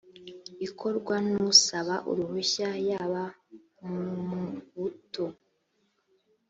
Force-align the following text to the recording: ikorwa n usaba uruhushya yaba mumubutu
ikorwa 0.67 1.15
n 1.29 1.29
usaba 1.51 1.95
uruhushya 2.11 2.69
yaba 2.87 3.23
mumubutu 3.87 5.25